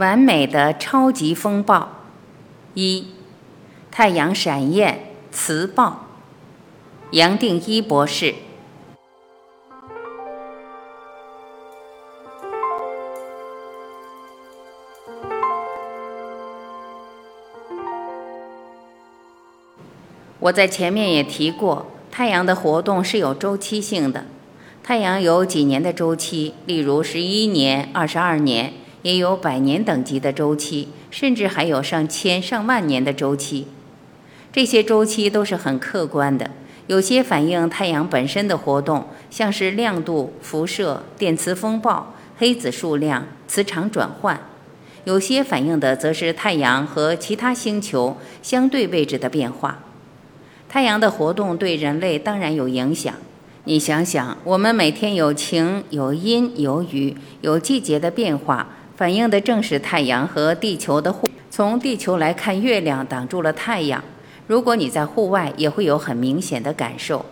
[0.00, 1.90] 完美的超级风暴。
[2.72, 3.08] 一，
[3.90, 6.06] 太阳闪焰磁暴。
[7.10, 8.34] 杨定一博士。
[20.38, 24.24] 我在前面也提过，太阳的活动是有周期性的。
[24.82, 28.72] 太阳有几年的周期，例如十一年、二十二年，
[29.02, 33.66] 也有百年等级的周期，甚至还有上千上万年的周期。
[34.52, 36.50] 这些周期都是很客观的，
[36.86, 44.36] 有些反映太阳本身的活动，像是亮度、辐射、电磁风暴、黑子数量、磁场转换；
[45.04, 49.78] 有些反映的则是太阳和其他星球相对位置的变化。
[50.68, 53.14] 太阳的活动对人类当然有影响。
[53.64, 58.68] 你想想，我们每天有晴有阴有雨，有季节的变化，
[59.00, 61.26] 反映的正是太阳和地球的互。
[61.50, 64.04] 从地球来看，月亮挡住了太阳。
[64.46, 67.24] 如果你在户外，也会有很明显的感受。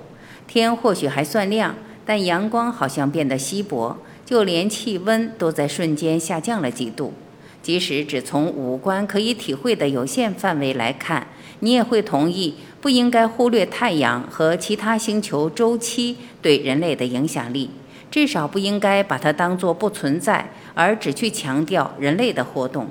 [0.46, 1.74] 天或许还算亮，
[2.06, 7.12] 但阳光好像变得稀薄，就连气温都在瞬间下降了几度。
[7.60, 11.26] 即使只从五官可以体会的有限范围来看，
[11.60, 12.54] 你也会同意。
[12.80, 17.68] 不应该忽略太阳和其他星球周期对人类的影响力，
[18.10, 22.88] 至少不应该把它当作不存在，而只去强调人类的活动。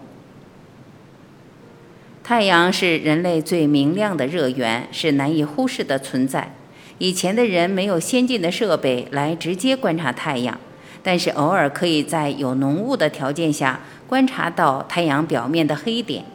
[2.23, 6.53] 太阳是人类最明亮的热源，是难以忽视的存在。
[6.97, 10.59] 以前的人没有先进的设备来直接观察太阳，
[11.01, 16.25] 但是偶尔可以在有浓雾的条件下观察到太阳表面的黑点。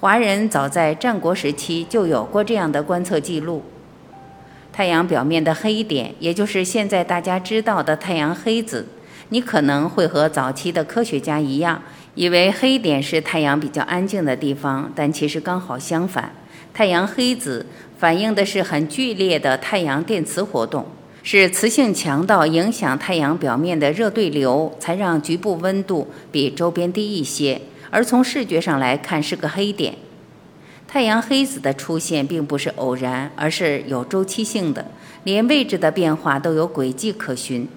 [0.00, 3.62] 华人早在战国时期就有过这样的观测记录。
[4.76, 8.86] 太阳表面的黑点，也就是现在大家知道的太阳黑子，
[9.30, 11.82] 你可能会和早期的科学家一样，
[12.14, 16.30] 以为黑点是太阳比较安静的地方，但其实刚好相反。
[16.74, 17.64] 太阳黑子
[17.96, 20.84] 反映的是很剧烈的太阳电磁活动，
[21.22, 27.58] 是磁性强到影响太阳表面的热对流，才让局部温度比周边低一些。
[27.88, 29.94] 而从视觉上来看，是个黑点。
[30.88, 34.86] 太阳黑子的出现并不是偶然，而是有周期性的，
[35.24, 37.68] 连位置的变化都有轨迹可循。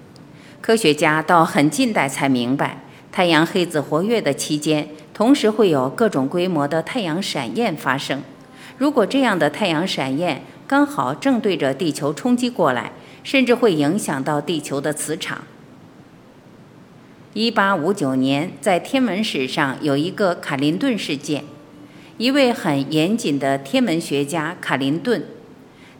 [0.62, 8.22] 科学家到很近代才明白，太阳黑子活跃的期间，同时会有各种规模的太阳闪焰发生。
[8.78, 12.92] 如果这样的太阳闪焰刚好正对着地球冲击过来，
[13.24, 15.44] 甚至会影响到地球的磁场。
[17.34, 21.44] 一八五九年，在天文史上有一个卡林顿事件。
[22.19, 25.24] 一位很严谨的天文学家卡林顿，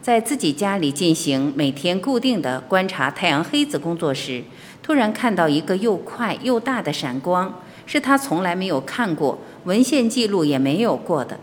[0.02, 4.44] 在自己家里进行每天固定的观察太阳黑子工作时，
[4.84, 11.40] 突然看到一个又快又大的闪光，是他从来没有看过、文献记录也没有过的。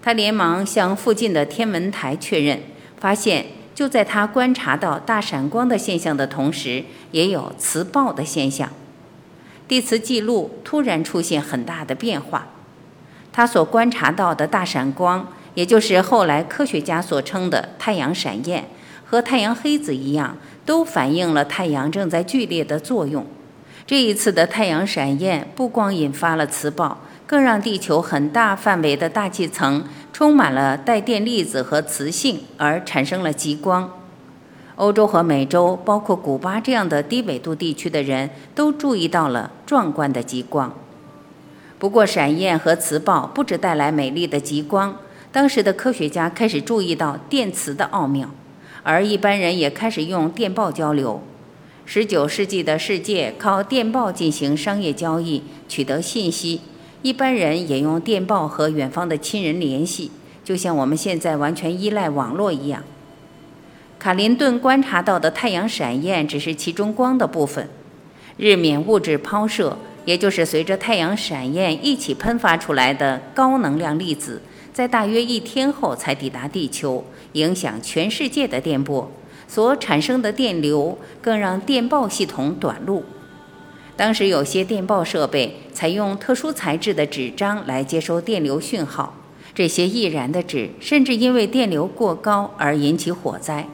[0.00, 2.60] 他连忙向附近的天文台确认，
[3.00, 8.70] 发现就在他观察到大闪光的现象的同时，也有磁暴的现象。
[9.66, 12.43] 地磁记录突然出现很大的变化，
[13.36, 18.64] 他所观察到的大闪光，也就是后来科学家所称的太阳闪焰，
[19.04, 23.26] 和太阳黑子一样，都反映了太阳正在剧烈的作用。
[23.84, 26.96] 这一次的太阳闪焰不光引发了磁暴，
[27.26, 33.90] 更让地球很大范围的大气层充满了带电粒子和磁性，而产生了极光。
[34.76, 40.72] 欧洲和美洲，包括古巴这样的低纬度地区的人都注意到了壮观的极光。
[41.84, 44.96] 不过，闪焰和磁暴不只带来美丽的极光，
[45.30, 48.30] 当时的科学家开始注意到电磁的奥妙，
[48.82, 51.22] 而一般人也开始用电报交流。
[51.86, 56.62] 19世纪的世界靠电报进行商业交易、取得信息，
[57.02, 60.10] 一般人也用电报和远方的亲人联系，
[60.42, 62.82] 就像我们现在完全依赖网络一样。
[63.98, 67.68] 卡林顿观察到的太阳闪焰只是其中光的部分，
[68.38, 74.42] 日冕物质抛射，也就是随着太阳闪焰一起喷发出来的高能量粒子，
[74.72, 79.10] 在大约一天后才抵达地球，影响全世界的电波
[79.46, 83.04] 所产生的电流，更让电报系统短路。
[83.96, 89.14] 当时有些电报设备采用特殊材质的纸张来接收电流讯号，
[89.54, 93.68] 这些易燃的纸甚至因为电流过高而引起火灾。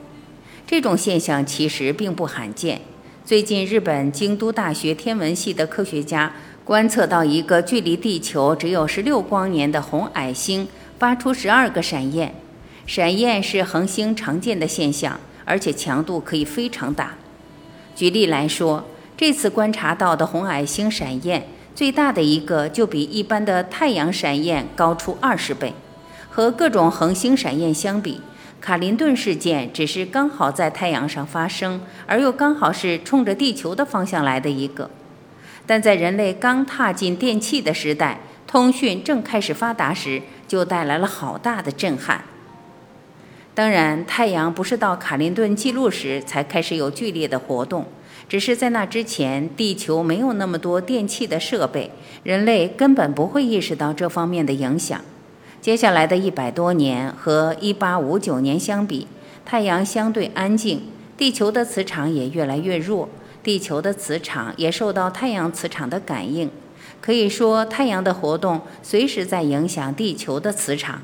[0.67, 2.83] 这种现象其实并不罕见。
[3.31, 6.33] 最近，日本京都大学天文系的科学家
[6.65, 10.67] 观测到一个距离地球只有十六光年的红矮星
[10.99, 12.35] 发出十二个闪焰。
[12.89, 17.15] 闪焰是恒星常见的现象，而且强度可以非常大。
[17.95, 18.85] 举例来说，
[19.17, 25.73] 这次观察到的红矮星闪焰，最大的一个就比一般的太阳闪焰高出二十倍。
[26.29, 28.21] 和各种恒星闪焰相比，
[28.61, 34.91] 卡林顿事件只是刚好在太阳上发生，而又刚好是冲着地球的方向来的一个。
[35.67, 42.25] 但在人类刚踏进电气的时代，通讯正开始发达时，就带来了好大的震撼。
[43.55, 47.87] 当然，太阳不是到卡林顿记录时才开始有剧烈的活动，
[48.29, 51.91] 只是在那之前，地球没有那么多电气的设备，
[52.23, 55.01] 人类根本不会意识到这方面的影响。
[55.61, 59.07] 接下来的一百多年和1859年相比，
[59.45, 60.81] 太阳相对安静，
[61.19, 63.11] 地球的磁场也越来越弱，
[63.43, 66.51] 地球的磁场也受到太阳磁场的感应。
[67.03, 71.03] 可以说，太阳的活动随时在影响地球的磁场。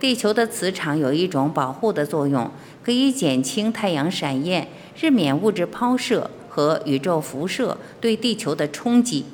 [0.00, 2.50] 地球的磁场有一种保护的作用，
[2.82, 4.68] 可以减轻太阳闪焰、
[4.98, 9.26] 日冕物质抛射和宇宙辐射对地球的冲击。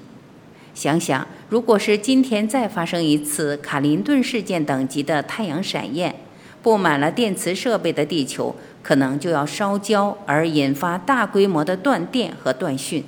[0.75, 6.15] 想想，如果是今天再发生一次卡林顿事件等级的太阳闪焰，
[6.63, 13.05] 布满了电磁设备的地球可能就要烧焦，而引发大规模的断电和断讯。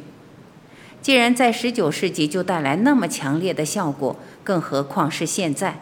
[1.01, 4.15] 既然在19世纪就带来那么强烈的效果，
[4.45, 5.81] 更何况是现在？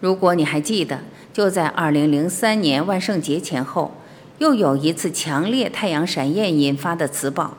[0.00, 1.02] 如果你还记得，
[1.32, 3.92] 就在2003年万圣节前后，
[4.38, 7.56] 又有一次强烈太阳闪焰引发的磁暴。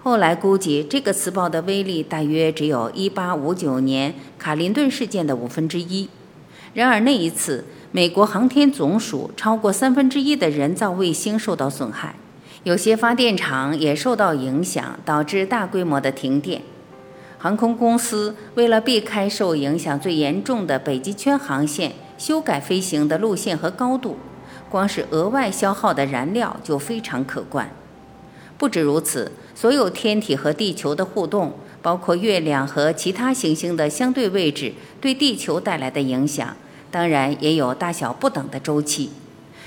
[0.00, 6.08] 后来估计，这个磁暴的威力大约只有一八五九年卡林顿事件的五分之一。
[6.72, 12.14] 然而那一次，美国航天总署超过三分之一的人造卫星受到损害，
[12.62, 16.62] 有些发电厂也受到影响，导致大规模的停电。
[17.36, 24.16] 航空公司为了避开受影响最严重的北极圈航线，修改飞行的路线和高度，
[24.70, 27.68] 光是额外消耗的燃料就非常可观。
[28.56, 29.32] 不止如此。
[29.60, 31.52] 所有天体和地球的互动，
[31.82, 36.56] 包括月亮和其他行星的相对位置对地球带来的影响，
[36.92, 39.10] 当然也有大小不等的周期。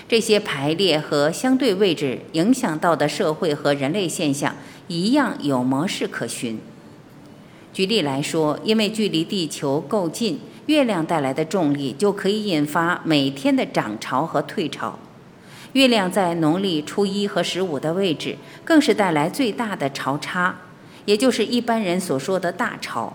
[0.07, 4.55] 这些排列和相对位置影响到的社会和人类现象，
[4.87, 6.57] 一样有模式可循。
[7.73, 14.97] 举例来说，因为距离地球够近，月亮带来的重力就可以引发每天的涨潮和退潮。
[15.73, 20.55] 月亮在农历初一和十五的位置，更是带来最大的潮差，
[21.05, 23.13] 也就是一般人所说的大潮。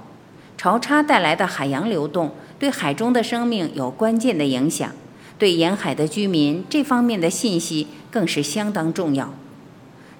[0.56, 4.90] 潮差带来的海洋流动，对海中的生命有关键的影响，
[5.38, 9.34] 对沿海的居民这方面的信息更是相当重要。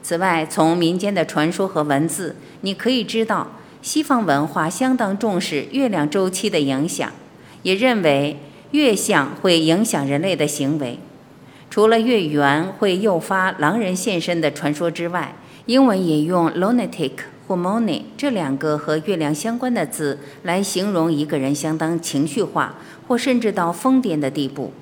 [0.03, 7.11] 此外，从民间的传说和文字，你可以知道，西方文化相当重视月亮周期的影响，
[7.62, 8.38] 也认为
[8.73, 10.99] 月相会影响人类的行为。
[11.76, 15.34] 除了月圆会诱发狼人现身的传说之外，
[15.67, 17.11] 英文也用 lunatic
[17.46, 22.76] 或 mony 这两个和月亮相关的字来形容一个人相当情绪化
[23.06, 24.73] 或甚至到疯癫的地步。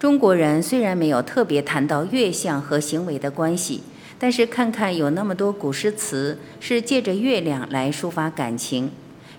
[0.00, 3.82] 中国人虽然没有特别谈到月相和行为的关系，
[4.18, 8.90] 但是看看有那么多古诗词是借着月亮来抒发感情，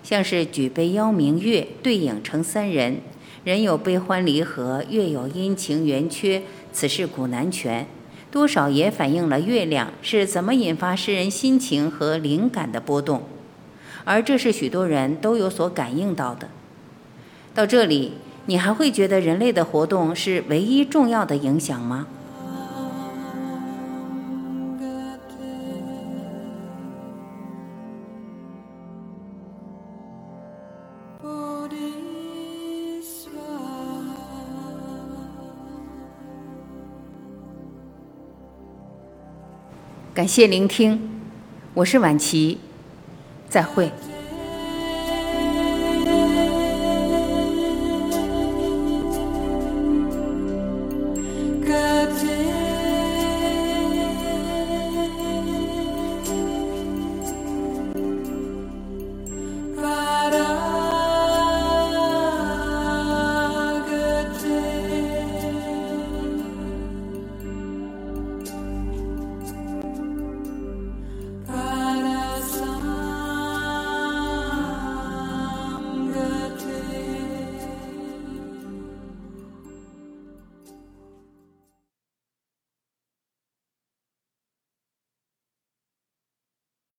[0.02, 3.02] 像是举杯邀明月，对影成三人。
[3.46, 7.86] 人有悲欢离合，月有阴晴圆缺，此事古难全，
[8.28, 13.22] 多少也反映了月亮是怎么引发诗人心情和灵感的波动，
[14.04, 16.48] 而这是许多人都有所感应到的。
[17.54, 18.14] 到这里，
[18.46, 22.08] 你还会觉得人类的活动是唯一重要的影响吗？
[40.16, 40.98] 感谢聆听，
[41.74, 42.58] 我是晚琪，
[43.50, 43.92] 再会。